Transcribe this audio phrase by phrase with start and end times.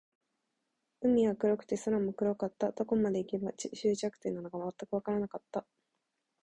[1.03, 2.71] 海は黒くて、空も黒かった。
[2.71, 5.63] どこまで行けば、終着点なのか全くわからなかった。